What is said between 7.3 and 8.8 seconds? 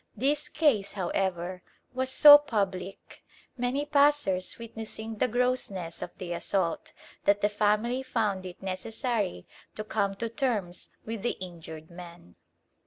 the family found it